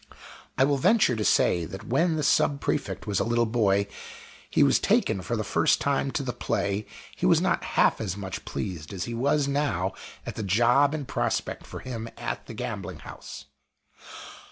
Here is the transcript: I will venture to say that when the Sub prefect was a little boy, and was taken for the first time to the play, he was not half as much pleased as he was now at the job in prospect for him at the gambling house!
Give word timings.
I 0.57 0.63
will 0.63 0.79
venture 0.79 1.15
to 1.15 1.23
say 1.23 1.63
that 1.63 1.85
when 1.87 2.15
the 2.15 2.23
Sub 2.23 2.59
prefect 2.59 3.05
was 3.05 3.19
a 3.19 3.23
little 3.23 3.45
boy, 3.45 3.85
and 4.55 4.65
was 4.65 4.79
taken 4.79 5.21
for 5.21 5.35
the 5.35 5.43
first 5.43 5.79
time 5.79 6.09
to 6.13 6.23
the 6.23 6.33
play, 6.33 6.87
he 7.15 7.27
was 7.27 7.39
not 7.39 7.63
half 7.77 8.01
as 8.01 8.17
much 8.17 8.43
pleased 8.43 8.93
as 8.93 9.03
he 9.03 9.13
was 9.13 9.47
now 9.47 9.93
at 10.25 10.33
the 10.33 10.41
job 10.41 10.95
in 10.95 11.05
prospect 11.05 11.67
for 11.67 11.81
him 11.81 12.09
at 12.17 12.47
the 12.47 12.55
gambling 12.55 12.97
house! 13.01 13.45